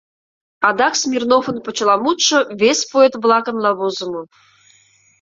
[0.67, 4.21] Адак Смирновын почеламутшо вес поэт-влакынла возымо.